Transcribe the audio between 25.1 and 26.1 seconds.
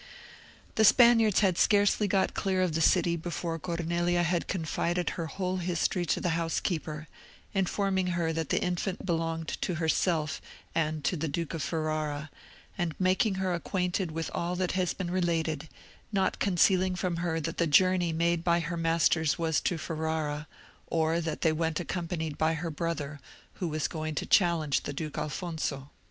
Alfonso.